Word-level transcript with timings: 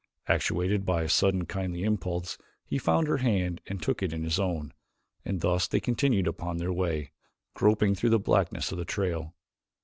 Actuated 0.27 0.83
by 0.83 1.03
a 1.03 1.07
sudden 1.07 1.45
kindly 1.45 1.83
impulse 1.83 2.39
he 2.65 2.79
found 2.79 3.07
her 3.07 3.17
hand 3.17 3.61
and 3.67 3.79
took 3.83 4.01
it 4.01 4.11
in 4.13 4.23
his 4.23 4.39
own 4.39 4.73
and 5.23 5.41
thus 5.41 5.67
they 5.67 5.79
continued 5.79 6.25
upon 6.25 6.57
their 6.57 6.73
way, 6.73 7.11
groping 7.53 7.93
through 7.93 8.09
the 8.09 8.17
blackness 8.17 8.71
of 8.71 8.79
the 8.79 8.83
trail. 8.85 9.35